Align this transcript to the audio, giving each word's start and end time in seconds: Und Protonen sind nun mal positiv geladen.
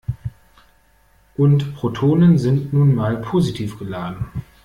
Und 1.37 1.75
Protonen 1.75 2.39
sind 2.39 2.73
nun 2.73 2.95
mal 2.95 3.17
positiv 3.21 3.77
geladen. 3.77 4.25